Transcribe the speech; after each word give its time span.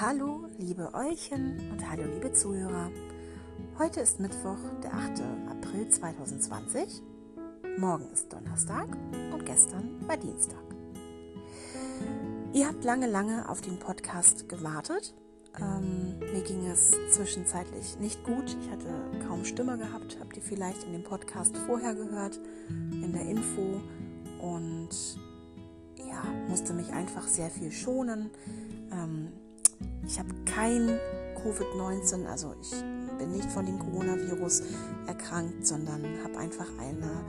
Hallo, 0.00 0.44
liebe 0.58 0.94
Euchen 0.94 1.58
und 1.72 1.90
hallo, 1.90 2.04
liebe 2.04 2.32
Zuhörer. 2.32 2.88
Heute 3.80 3.98
ist 3.98 4.20
Mittwoch, 4.20 4.58
der 4.80 4.94
8. 4.94 5.22
April 5.50 5.88
2020. 5.88 7.02
Morgen 7.78 8.08
ist 8.12 8.32
Donnerstag 8.32 8.86
und 9.32 9.44
gestern 9.44 10.06
war 10.06 10.16
Dienstag. 10.16 10.62
Ihr 12.52 12.68
habt 12.68 12.84
lange, 12.84 13.08
lange 13.08 13.48
auf 13.48 13.60
den 13.60 13.80
Podcast 13.80 14.48
gewartet. 14.48 15.16
Ähm, 15.60 16.20
mir 16.20 16.42
ging 16.42 16.64
es 16.66 16.92
zwischenzeitlich 17.10 17.98
nicht 17.98 18.22
gut. 18.22 18.56
Ich 18.62 18.70
hatte 18.70 18.86
kaum 19.26 19.44
Stimme 19.44 19.78
gehabt. 19.78 20.16
Habt 20.20 20.36
ihr 20.36 20.44
vielleicht 20.44 20.84
in 20.84 20.92
dem 20.92 21.02
Podcast 21.02 21.56
vorher 21.66 21.96
gehört, 21.96 22.38
in 22.68 23.12
der 23.12 23.22
Info. 23.22 23.80
Und 24.40 24.90
ja, 25.96 26.22
musste 26.48 26.72
mich 26.72 26.92
einfach 26.92 27.26
sehr 27.26 27.50
viel 27.50 27.72
schonen. 27.72 28.30
Ähm, 28.92 29.32
ich 30.06 30.18
habe 30.18 30.30
kein 30.44 30.98
Covid-19, 31.36 32.26
also 32.26 32.54
ich 32.60 32.72
bin 33.18 33.32
nicht 33.32 33.50
von 33.50 33.66
dem 33.66 33.78
Coronavirus 33.78 34.62
erkrankt, 35.06 35.66
sondern 35.66 36.02
habe 36.24 36.38
einfach 36.38 36.66
eine 36.78 37.24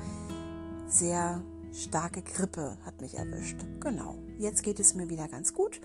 sehr 0.88 1.42
starke 1.74 2.22
Grippe 2.22 2.78
hat 2.86 3.02
mich 3.02 3.16
erwischt. 3.16 3.58
Genau. 3.80 4.16
Jetzt 4.38 4.64
geht 4.64 4.80
es 4.80 4.96
mir 4.96 5.10
wieder 5.10 5.28
ganz 5.28 5.54
gut 5.54 5.80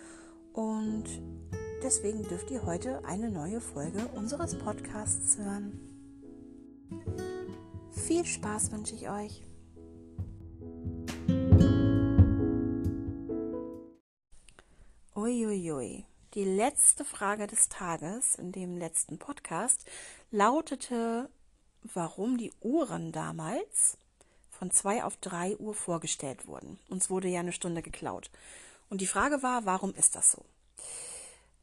und 0.53 1.05
deswegen 1.83 2.23
dürft 2.23 2.51
ihr 2.51 2.65
heute 2.65 3.05
eine 3.05 3.31
neue 3.31 3.61
Folge 3.61 4.07
unseres 4.15 4.55
Podcasts 4.55 5.39
hören. 5.39 5.81
Viel 7.91 8.25
Spaß 8.25 8.73
wünsche 8.73 8.95
ich 8.95 9.09
euch. 9.09 9.43
Uiuiui. 15.15 16.05
Die 16.35 16.45
letzte 16.45 17.05
Frage 17.05 17.47
des 17.47 17.69
Tages 17.69 18.35
in 18.35 18.51
dem 18.51 18.77
letzten 18.77 19.19
Podcast 19.19 19.85
lautete, 20.33 21.31
warum 21.85 22.39
die 22.39 22.53
Uhren 22.61 23.13
damals 23.13 23.99
von 24.51 24.73
zwei 24.73 25.05
auf 25.05 25.17
drei 25.19 25.57
Uhr 25.59 25.75
vorgestellt 25.75 26.49
wurden. 26.49 26.81
Uns 26.89 27.09
wurde 27.09 27.29
ja 27.29 27.39
eine 27.39 27.53
Stunde 27.53 27.83
geklaut. 27.83 28.33
Und 28.91 29.01
die 29.01 29.07
Frage 29.07 29.45
war, 29.45 29.65
warum 29.65 29.95
ist 29.95 30.17
das 30.17 30.33
so? 30.33 30.45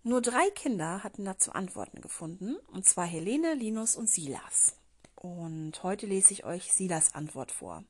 Nur 0.03 0.21
drei 0.21 0.49
Kinder 0.51 1.03
hatten 1.03 1.25
dazu 1.25 1.51
Antworten 1.51 1.99
gefunden, 1.99 2.55
und 2.71 2.85
zwar 2.85 3.05
Helene, 3.05 3.55
Linus 3.55 3.97
und 3.97 4.09
Silas. 4.09 4.77
Und 5.15 5.83
heute 5.83 6.05
lese 6.05 6.31
ich 6.31 6.45
euch 6.45 6.71
Silas 6.71 7.13
Antwort 7.13 7.51
vor. 7.51 7.83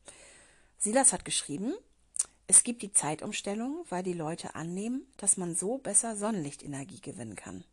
Silas 0.79 1.13
hat 1.13 1.25
geschrieben, 1.25 1.75
es 2.47 2.63
gibt 2.63 2.81
die 2.81 2.91
Zeitumstellung, 2.91 3.85
weil 3.89 4.03
die 4.03 4.13
Leute 4.13 4.55
annehmen, 4.55 5.07
dass 5.17 5.37
man 5.37 5.55
so 5.55 5.77
besser 5.77 6.15
Sonnenlichtenergie 6.15 7.01
gewinnen 7.01 7.35
kann. 7.35 7.63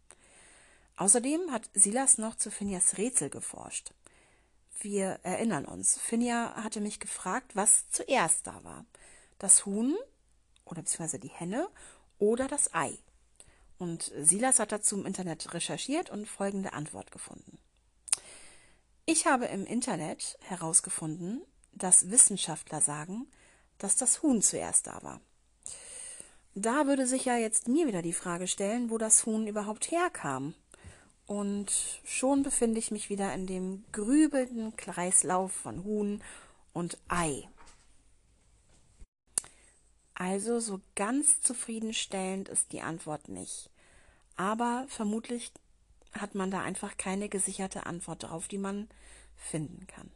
Außerdem 0.97 1.51
hat 1.51 1.71
Silas 1.75 2.19
noch 2.19 2.37
zu 2.37 2.51
Finjas 2.51 2.99
Rätsel 2.99 3.31
geforscht. 3.31 3.93
Wir 4.81 5.21
erinnern 5.23 5.65
uns, 5.65 5.99
Finja 5.99 6.55
hatte 6.63 6.81
mich 6.81 7.01
gefragt, 7.01 7.57
was 7.57 7.89
zuerst 7.91 8.47
da 8.47 8.63
war. 8.65 8.85
Das 9.39 9.67
Huhn 9.67 9.97
oder 10.65 10.83
beziehungsweise 10.83 11.19
die 11.19 11.29
Henne 11.29 11.69
oder 12.19 12.47
das 12.49 12.75
Ei. 12.75 12.97
Und 13.79 14.13
Silas 14.19 14.59
hat 14.59 14.73
dazu 14.73 14.97
im 14.97 15.07
Internet 15.07 15.55
recherchiert 15.55 16.11
und 16.11 16.27
folgende 16.27 16.73
Antwort 16.73 17.11
gefunden. 17.11 17.59
Ich 19.07 19.27
habe 19.27 19.47
im 19.47 19.65
Internet 19.67 20.37
herausgefunden, 20.43 21.43
dass 21.73 22.11
Wissenschaftler 22.11 22.81
sagen, 22.81 23.27
dass 23.79 23.97
das 23.97 24.23
Huhn 24.23 24.43
zuerst 24.43 24.87
da 24.87 25.03
war. 25.03 25.21
Da 26.55 26.87
würde 26.87 27.07
sich 27.07 27.25
ja 27.25 27.37
jetzt 27.37 27.69
mir 27.69 27.87
wieder 27.87 28.03
die 28.03 28.13
Frage 28.13 28.49
stellen, 28.49 28.91
wo 28.91 28.99
das 28.99 29.27
Huhn 29.27 29.47
überhaupt 29.47 29.91
herkam. 29.91 30.55
Und 31.27 32.01
schon 32.05 32.43
befinde 32.43 32.79
ich 32.79 32.91
mich 32.91 33.11
wieder 33.11 33.33
in 33.35 33.47
dem 33.47 33.85
grübelnden 33.93 34.75
Kreislauf 34.77 35.53
von 35.53 35.85
Huhn 35.85 36.23
und 36.73 36.99
Ei. 37.09 37.49
Also 40.15 40.59
so 40.59 40.81
ganz 40.97 41.41
zufriedenstellend 41.43 42.49
ist 42.49 42.73
die 42.73 42.81
Antwort 42.81 43.29
nicht. 43.29 43.71
Aber 44.37 44.87
vermutlich 44.89 45.53
hat 46.13 46.35
man 46.35 46.51
da 46.51 46.63
einfach 46.63 46.97
keine 46.97 47.29
gesicherte 47.29 47.87
Antwort 47.87 48.25
drauf, 48.25 48.49
die 48.49 48.59
man 48.59 48.89
finden 49.37 49.87
kann. 49.87 50.11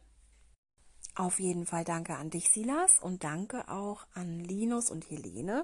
Auf 1.15 1.39
jeden 1.39 1.67
Fall 1.67 1.83
danke 1.83 2.15
an 2.15 2.31
dich, 2.31 2.49
Silas, 2.49 2.99
und 2.99 3.23
danke 3.23 3.67
auch 3.69 4.07
an 4.15 4.39
Linus 4.39 4.89
und 4.89 5.11
Helene, 5.11 5.63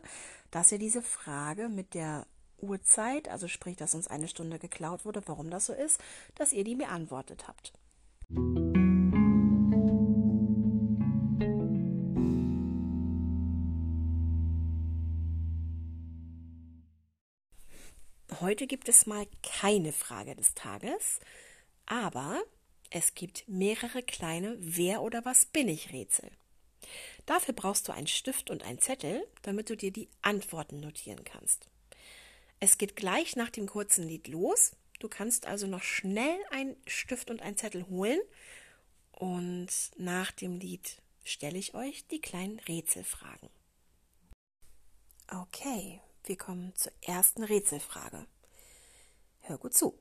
dass 0.52 0.72
ihr 0.72 0.78
diese 0.78 1.02
Frage 1.02 1.70
mit 1.70 1.96
der 1.96 2.28
Uhrzeit, 2.60 3.30
also 3.30 3.48
sprich, 3.48 3.76
dass 3.76 3.96
uns 3.96 4.08
eine 4.08 4.28
Stunde 4.28 4.60
geklaut 4.60 5.06
wurde, 5.06 5.24
warum 5.26 5.50
das 5.50 5.66
so 5.66 5.74
ist, 5.74 6.00
dass 6.36 6.54
ihr 6.54 6.64
die 6.64 6.76
beantwortet 6.76 7.48
habt. 7.48 7.74
Heute 18.40 18.68
gibt 18.68 18.88
es 18.88 19.08
mal 19.08 19.26
keine 19.42 19.92
Frage 19.92 20.36
des 20.36 20.54
Tages, 20.54 21.20
aber 21.88 22.40
es 22.90 23.14
gibt 23.14 23.48
mehrere 23.48 24.02
kleine 24.02 24.58
Wer 24.60 25.02
oder 25.02 25.24
was 25.26 25.46
bin 25.46 25.68
ich 25.68 25.94
Rätsel. 25.94 26.32
Dafür 27.26 27.54
brauchst 27.54 27.88
du 27.88 27.92
einen 27.92 28.08
Stift 28.08 28.50
und 28.50 28.64
einen 28.64 28.80
Zettel, 28.80 29.28
damit 29.44 29.70
du 29.70 29.78
dir 29.78 29.92
die 29.92 30.10
Antworten 30.22 30.80
notieren 30.80 31.24
kannst. 31.24 31.68
Es 32.60 32.78
geht 32.78 32.96
gleich 32.96 33.36
nach 33.36 33.50
dem 33.50 33.68
kurzen 33.68 34.08
Lied 34.08 34.28
los. 34.28 34.72
Du 35.00 35.08
kannst 35.08 35.46
also 35.46 35.68
noch 35.68 35.84
schnell 35.84 36.38
einen 36.50 36.76
Stift 36.88 37.30
und 37.30 37.42
einen 37.42 37.58
Zettel 37.58 37.88
holen 37.88 38.20
und 39.12 39.70
nach 39.98 40.32
dem 40.32 40.58
Lied 40.60 41.02
stelle 41.24 41.58
ich 41.58 41.76
euch 41.76 42.08
die 42.08 42.22
kleinen 42.22 42.60
Rätselfragen. 42.60 43.50
Okay, 45.28 46.02
wir 46.24 46.38
kommen 46.38 46.74
zur 46.76 46.92
ersten 47.02 47.44
Rätselfrage. 47.44 48.26
Hör 49.42 49.58
gut 49.58 49.76
zu. 49.76 49.98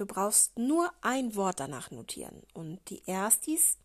Du 0.00 0.06
brauchst 0.06 0.58
nur 0.58 0.90
ein 1.02 1.36
Wort 1.36 1.60
danach 1.60 1.90
notieren 1.90 2.42
und 2.54 2.80
die 2.88 3.02
Erstis 3.04 3.76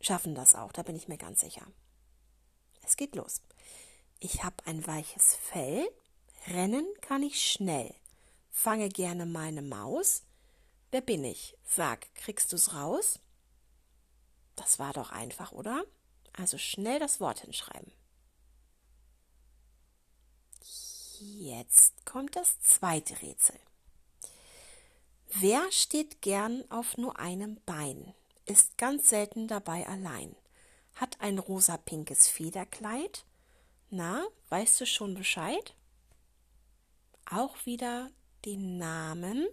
schaffen 0.00 0.36
das 0.36 0.54
auch, 0.54 0.70
da 0.70 0.84
bin 0.84 0.94
ich 0.94 1.08
mir 1.08 1.18
ganz 1.18 1.40
sicher. 1.40 1.66
Es 2.84 2.96
geht 2.96 3.16
los. 3.16 3.42
Ich 4.20 4.44
habe 4.44 4.64
ein 4.66 4.86
weiches 4.86 5.34
Fell, 5.34 5.90
rennen 6.46 6.86
kann 7.00 7.24
ich 7.24 7.42
schnell, 7.42 7.92
fange 8.52 8.90
gerne 8.90 9.26
meine 9.26 9.60
Maus. 9.60 10.22
Wer 10.92 11.00
bin 11.00 11.24
ich? 11.24 11.56
Sag, 11.64 12.14
kriegst 12.14 12.52
du's 12.52 12.72
raus? 12.72 13.18
Das 14.54 14.78
war 14.78 14.92
doch 14.92 15.10
einfach, 15.10 15.50
oder? 15.50 15.82
Also 16.32 16.58
schnell 16.58 17.00
das 17.00 17.18
Wort 17.18 17.40
hinschreiben. 17.40 17.90
Jetzt 21.18 22.06
kommt 22.06 22.36
das 22.36 22.60
zweite 22.60 23.20
Rätsel. 23.20 23.58
Wer 25.34 25.70
steht 25.70 26.22
gern 26.22 26.64
auf 26.70 26.96
nur 26.96 27.18
einem 27.18 27.60
Bein, 27.66 28.14
ist 28.46 28.78
ganz 28.78 29.10
selten 29.10 29.46
dabei 29.46 29.86
allein, 29.86 30.34
hat 30.94 31.20
ein 31.20 31.38
rosa-pinkes 31.38 32.28
Federkleid? 32.28 33.26
Na, 33.90 34.26
weißt 34.48 34.80
du 34.80 34.86
schon 34.86 35.14
Bescheid? 35.14 35.74
Auch 37.30 37.66
wieder 37.66 38.10
den 38.46 38.78
Namen 38.78 39.46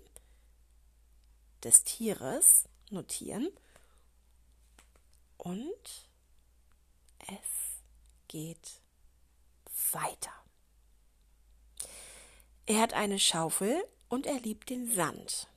des 1.62 1.84
Tieres 1.84 2.70
notieren 2.90 3.50
und 5.38 6.10
es 7.20 7.82
geht 8.30 8.82
weiter. 9.92 10.32
Er 12.66 12.80
hat 12.80 12.94
eine 12.94 13.20
Schaufel 13.20 13.84
und 14.08 14.26
er 14.26 14.40
liebt 14.40 14.70
den 14.70 14.90
Sand. 14.90 15.50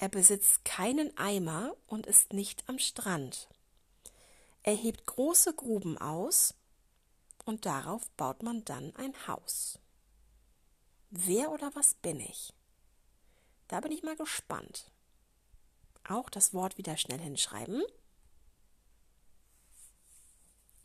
Er 0.00 0.08
besitzt 0.08 0.64
keinen 0.64 1.16
Eimer 1.18 1.76
und 1.88 2.06
ist 2.06 2.32
nicht 2.32 2.68
am 2.68 2.78
Strand. 2.78 3.48
Er 4.62 4.74
hebt 4.74 5.06
große 5.06 5.52
Gruben 5.54 5.98
aus 5.98 6.54
und 7.44 7.66
darauf 7.66 8.08
baut 8.10 8.44
man 8.44 8.64
dann 8.64 8.94
ein 8.94 9.26
Haus. 9.26 9.80
Wer 11.10 11.50
oder 11.50 11.74
was 11.74 11.94
bin 11.94 12.20
ich? 12.20 12.54
Da 13.66 13.80
bin 13.80 13.90
ich 13.90 14.04
mal 14.04 14.14
gespannt. 14.14 14.92
Auch 16.08 16.30
das 16.30 16.54
Wort 16.54 16.78
wieder 16.78 16.96
schnell 16.96 17.18
hinschreiben. 17.18 17.82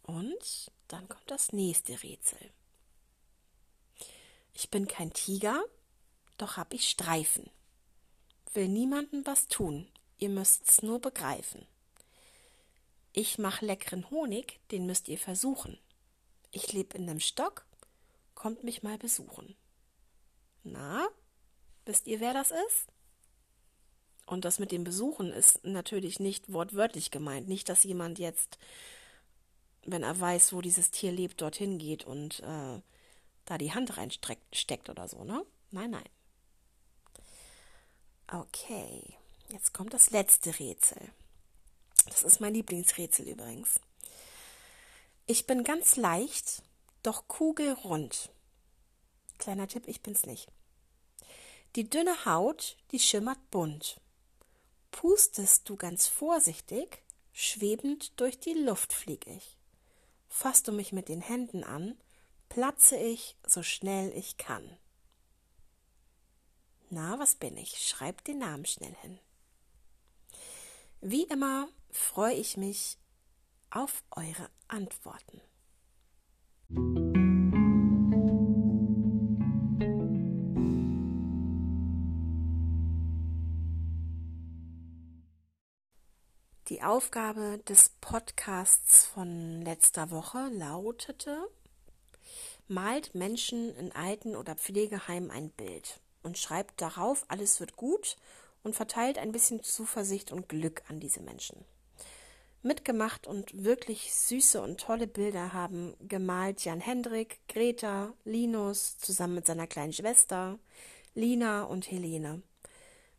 Und 0.01 0.71
dann 0.87 1.07
kommt 1.07 1.29
das 1.29 1.53
nächste 1.53 2.01
Rätsel. 2.01 2.51
Ich 4.53 4.71
bin 4.71 4.87
kein 4.87 5.13
Tiger, 5.13 5.63
doch 6.39 6.57
hab 6.57 6.73
ich 6.73 6.89
Streifen 6.89 7.51
will 8.55 8.67
niemandem 8.67 9.25
was 9.25 9.47
tun, 9.47 9.87
ihr 10.17 10.29
müsst's 10.29 10.81
nur 10.81 10.99
begreifen. 10.99 11.65
Ich 13.11 13.37
mach 13.37 13.61
leckeren 13.61 14.09
Honig, 14.09 14.59
den 14.71 14.85
müsst 14.85 15.07
ihr 15.07 15.17
versuchen. 15.17 15.77
Ich 16.51 16.73
leb 16.73 16.93
in 16.95 17.05
nem 17.05 17.19
Stock, 17.19 17.65
kommt 18.33 18.63
mich 18.63 18.83
mal 18.83 18.97
besuchen. 18.97 19.55
Na, 20.63 21.07
Wisst 21.85 22.07
ihr, 22.07 22.19
wer 22.19 22.33
das 22.33 22.51
ist? 22.51 22.87
Und 24.25 24.45
das 24.45 24.57
mit 24.57 24.71
dem 24.71 24.83
Besuchen 24.83 25.33
ist 25.33 25.65
natürlich 25.65 26.19
nicht 26.19 26.51
wortwörtlich 26.51 27.11
gemeint. 27.11 27.49
Nicht, 27.49 27.67
dass 27.67 27.83
jemand 27.83 28.19
jetzt, 28.19 28.57
wenn 29.85 30.03
er 30.03 30.17
weiß, 30.17 30.53
wo 30.53 30.61
dieses 30.61 30.91
Tier 30.91 31.11
lebt, 31.11 31.41
dorthin 31.41 31.77
geht 31.77 32.05
und 32.05 32.39
äh, 32.39 32.81
da 33.45 33.57
die 33.57 33.73
Hand 33.73 33.97
reinsteckt 33.97 34.89
oder 34.89 35.09
so, 35.09 35.25
ne? 35.25 35.45
Nein, 35.71 35.91
nein. 35.91 36.09
Okay, 38.33 39.15
jetzt 39.49 39.75
kommt 39.75 39.93
das 39.93 40.09
letzte 40.09 40.57
Rätsel. 40.57 40.97
Das 42.07 42.23
ist 42.23 42.41
mein 42.41 42.55
Lieblingsrätsel 42.55 43.27
übrigens. 43.27 43.79
Ich 45.27 45.45
bin 45.45 45.63
ganz 45.63 45.97
leicht, 45.97 46.63
doch 47.03 47.27
kugelrund. 47.27 48.31
Kleiner 49.37 49.67
Tipp, 49.67 49.87
ich 49.87 50.01
bin's 50.01 50.25
nicht. 50.25 50.47
Die 51.75 51.87
dünne 51.87 52.25
Haut, 52.25 52.75
die 52.91 52.97
schimmert 52.97 53.37
bunt. 53.51 54.01
Pustest 54.89 55.69
du 55.69 55.75
ganz 55.75 56.07
vorsichtig, 56.07 57.03
schwebend 57.33 58.19
durch 58.19 58.39
die 58.39 58.53
Luft 58.53 58.93
flieg 58.93 59.27
ich. 59.27 59.59
Fasst 60.27 60.67
du 60.67 60.71
mich 60.71 60.91
mit 60.91 61.07
den 61.07 61.21
Händen 61.21 61.63
an, 61.63 61.99
platze 62.49 62.97
ich, 62.97 63.35
so 63.45 63.61
schnell 63.61 64.11
ich 64.17 64.37
kann. 64.37 64.75
Na, 66.93 67.17
was 67.17 67.33
bin 67.33 67.57
ich? 67.57 67.79
Schreib 67.79 68.23
den 68.23 68.37
Namen 68.37 68.65
schnell 68.65 68.93
hin. 69.01 69.17
Wie 71.01 71.23
immer 71.23 71.67
freue 71.89 72.35
ich 72.35 72.55
mich 72.55 72.99
auf 73.71 74.03
eure 74.11 74.47
Antworten. 74.67 75.41
Die 86.69 86.83
Aufgabe 86.83 87.57
des 87.67 87.89
Podcasts 88.01 89.07
von 89.07 89.63
letzter 89.63 90.11
Woche 90.11 90.47
lautete, 90.51 91.49
malt 92.67 93.15
Menschen 93.15 93.75
in 93.77 93.91
Alten- 93.93 94.35
oder 94.35 94.53
Pflegeheimen 94.53 95.31
ein 95.31 95.49
Bild 95.49 95.99
und 96.23 96.37
schreibt 96.37 96.81
darauf, 96.81 97.25
alles 97.27 97.59
wird 97.59 97.75
gut 97.75 98.17
und 98.63 98.75
verteilt 98.75 99.17
ein 99.17 99.31
bisschen 99.31 99.61
Zuversicht 99.63 100.31
und 100.31 100.49
Glück 100.49 100.83
an 100.89 100.99
diese 100.99 101.21
Menschen. 101.21 101.65
Mitgemacht 102.61 103.27
und 103.27 103.65
wirklich 103.65 104.13
süße 104.13 104.61
und 104.61 104.79
tolle 104.79 105.05
Bilder 105.05 105.51
haben 105.51 105.95
gemalt 105.99 106.63
Jan 106.63 106.79
Hendrik, 106.79 107.39
Greta, 107.49 108.13
Linus 108.23 108.97
zusammen 108.97 109.35
mit 109.35 109.45
seiner 109.45 109.67
kleinen 109.67 109.91
Schwester, 109.91 110.57
Lina 111.13 111.63
und 111.63 111.91
Helene. 111.91 112.41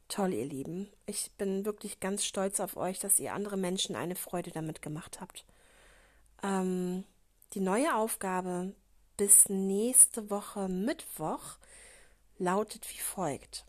Toll, 0.09 0.33
ihr 0.33 0.47
Lieben. 0.47 0.89
Ich 1.07 1.31
bin 1.37 1.67
wirklich 1.67 2.01
ganz 2.01 2.25
stolz 2.25 2.59
auf 2.61 2.77
euch, 2.77 2.99
dass 3.01 3.21
ihr 3.21 3.35
andere 3.35 3.59
Menschen 3.59 3.97
eine 3.97 4.17
Freude 4.17 4.51
damit 4.51 4.81
gemacht 4.81 5.21
habt. 5.21 5.45
Ähm, 6.43 7.05
die 7.53 7.61
neue 7.61 7.95
Aufgabe 7.95 8.75
bis 9.17 9.49
nächste 9.49 10.31
Woche 10.31 10.69
Mittwoch 10.69 11.59
lautet 12.45 12.89
wie 12.91 13.01
folgt. 13.01 13.65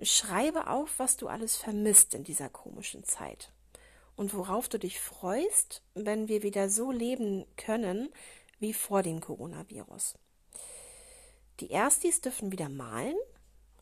Schreibe 0.00 0.68
auf, 0.68 0.98
was 0.98 1.16
du 1.16 1.28
alles 1.28 1.56
vermisst 1.56 2.14
in 2.14 2.24
dieser 2.24 2.48
komischen 2.48 3.04
Zeit 3.04 3.52
und 4.16 4.34
worauf 4.34 4.68
du 4.68 4.78
dich 4.78 5.00
freust, 5.00 5.82
wenn 5.94 6.28
wir 6.28 6.42
wieder 6.42 6.68
so 6.68 6.92
leben 6.92 7.46
können 7.56 8.10
wie 8.58 8.74
vor 8.74 9.02
dem 9.02 9.20
Coronavirus. 9.20 10.16
Die 11.60 11.70
Erstis 11.70 12.20
dürfen 12.20 12.52
wieder 12.52 12.68
malen 12.68 13.16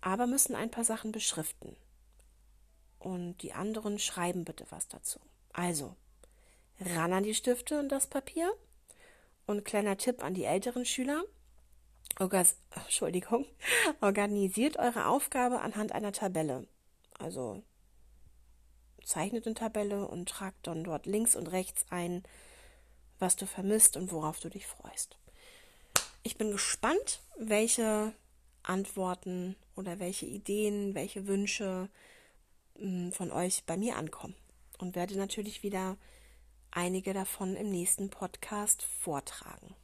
aber 0.07 0.29
müssen 0.29 0.55
ein 0.55 0.71
paar 0.71 0.85
Sachen 0.85 1.11
beschriften. 1.11 1.77
Und 3.01 3.39
die 3.39 3.53
anderen 3.53 3.99
schreiben 3.99 4.45
bitte 4.45 4.65
was 4.71 4.87
dazu. 4.87 5.19
Also, 5.53 5.97
ran 6.79 7.13
an 7.13 7.25
die 7.25 7.35
Stifte 7.35 7.81
und 7.81 7.89
das 7.89 8.07
Papier. 8.07 8.53
Und 9.47 9.65
kleiner 9.65 9.97
Tipp 9.97 10.23
an 10.23 10.33
die 10.33 10.45
älteren 10.45 10.85
Schüler. 10.85 11.25
Entschuldigung. 12.85 13.47
Organisiert 14.01 14.79
eure 14.79 15.07
Aufgabe 15.07 15.61
anhand 15.61 15.93
einer 15.93 16.13
Tabelle. 16.13 16.67
Also 17.19 17.63
zeichnet 19.05 19.47
eine 19.47 19.55
Tabelle 19.55 20.07
und 20.09 20.29
tragt 20.29 20.67
dann 20.67 20.85
dort 20.85 21.07
links 21.07 21.37
und 21.37 21.49
rechts 21.49 21.87
ein, 21.91 22.23
was 23.19 23.37
du 23.37 23.47
vermisst 23.47 23.97
und 23.97 24.13
worauf 24.13 24.41
du 24.41 24.49
dich 24.49 24.67
freust. 24.67 25.19
Ich 26.23 26.37
bin 26.37 26.51
gespannt, 26.51 27.21
welche 27.39 28.13
Antworten 28.63 29.57
oder 29.77 30.01
welche 30.01 30.27
Ideen, 30.27 30.95
welche 30.95 31.27
Wünsche 31.27 31.89
hm, 32.77 33.13
von 33.13 33.31
euch 33.31 33.65
bei 33.65 33.77
mir 33.77 33.97
ankommen. 33.97 34.35
Und 34.79 34.97
werde 34.97 35.17
natürlich 35.17 35.63
wieder 35.63 35.97
einige 36.71 37.15
davon 37.15 37.57
im 37.57 37.71
nächsten 37.71 38.11
Podcast 38.11 38.83
vortragen. 38.83 39.75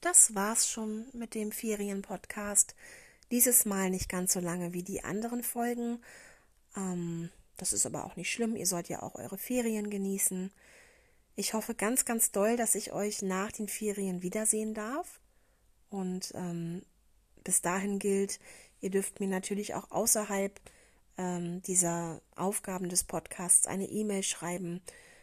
Das 0.00 0.34
war's 0.34 0.68
schon 0.68 1.06
mit 1.12 1.34
dem 1.34 1.52
Ferienpodcast. 1.52 2.74
Dieses 3.30 3.64
Mal 3.64 3.90
nicht 3.90 4.08
ganz 4.08 4.32
so 4.32 4.40
lange 4.40 4.72
wie 4.72 4.82
die 4.82 5.04
anderen 5.04 5.42
Folgen 5.42 6.00
ähm, 6.76 7.30
das 7.56 7.72
ist 7.72 7.86
aber 7.86 8.04
auch 8.04 8.16
nicht 8.16 8.32
schlimm. 8.32 8.56
Ihr 8.56 8.66
sollt 8.66 8.88
ja 8.88 9.02
auch 9.02 9.16
eure 9.16 9.38
Ferien 9.38 9.90
genießen. 9.90 10.50
Ich 11.36 11.54
hoffe 11.54 11.74
ganz, 11.74 12.04
ganz 12.04 12.32
doll, 12.32 12.56
dass 12.56 12.74
ich 12.74 12.92
euch 12.92 13.22
nach 13.22 13.52
den 13.52 13.68
Ferien 13.68 14.22
wiedersehen 14.22 14.74
darf. 14.74 15.20
Und 15.90 16.32
ähm, 16.34 16.82
bis 17.44 17.62
dahin 17.62 17.98
gilt, 17.98 18.38
ihr 18.80 18.90
dürft 18.90 19.20
mir 19.20 19.28
natürlich 19.28 19.74
auch 19.74 19.90
außerhalb 19.90 20.60
ähm, 21.18 21.62
dieser 21.62 22.20
Aufgaben 22.36 22.88
des 22.88 23.04
Podcasts 23.04 23.66
eine 23.66 23.86
E-Mail 23.86 24.22
schreiben. 24.22 24.80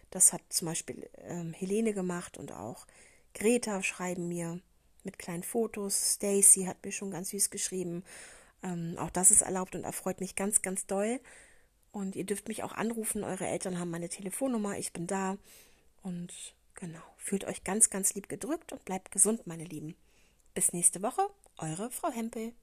Das 0.09 0.33
hat 0.33 0.41
zum 0.49 0.67
Beispiel 0.67 1.09
ähm, 1.19 1.53
Helene 1.53 1.93
gemacht 1.93 2.37
und 2.37 2.51
auch 2.51 2.87
Greta 3.33 3.83
schreiben 3.83 4.27
mir 4.27 4.59
mit 5.03 5.19
kleinen 5.19 5.43
Fotos. 5.43 6.15
Stacy 6.15 6.65
hat 6.65 6.83
mir 6.83 6.91
schon 6.91 7.11
ganz 7.11 7.29
süß 7.29 7.49
geschrieben. 7.49 8.03
Ähm, 8.63 8.95
auch 8.97 9.09
das 9.09 9.31
ist 9.31 9.41
erlaubt 9.41 9.75
und 9.75 9.83
erfreut 9.83 10.19
mich 10.19 10.35
ganz, 10.35 10.61
ganz 10.61 10.85
doll. 10.85 11.19
Und 11.91 12.15
ihr 12.15 12.25
dürft 12.25 12.47
mich 12.47 12.63
auch 12.63 12.73
anrufen. 12.73 13.23
Eure 13.23 13.47
Eltern 13.47 13.79
haben 13.79 13.89
meine 13.89 14.09
Telefonnummer. 14.09 14.77
Ich 14.77 14.93
bin 14.93 15.07
da. 15.07 15.37
Und 16.03 16.31
genau, 16.75 17.01
fühlt 17.17 17.45
euch 17.45 17.63
ganz, 17.63 17.89
ganz 17.89 18.13
lieb 18.13 18.29
gedrückt 18.29 18.71
und 18.71 18.85
bleibt 18.85 19.11
gesund, 19.11 19.47
meine 19.47 19.65
Lieben. 19.65 19.95
Bis 20.53 20.73
nächste 20.73 21.01
Woche, 21.01 21.21
eure 21.57 21.89
Frau 21.91 22.11
Hempel. 22.11 22.53